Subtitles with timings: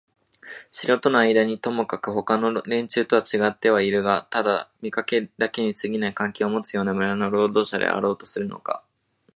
[0.71, 8.83] 城とのあいだにともかくもほかの連中とはちがってはいるがただ見かけだけにすぎない関係をもつような村の労働者であろうとするのか、